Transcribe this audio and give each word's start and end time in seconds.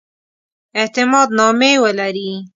اعتماد 0.79 1.27
نامې 1.37 1.71
ولري. 1.83 2.29